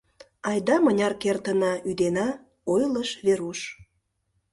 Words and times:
—Айда 0.49 0.75
мыняр 0.85 1.13
кертына, 1.21 1.73
ӱдена,— 1.89 2.27
ойлыш 2.73 3.09
Веруш. 3.25 3.59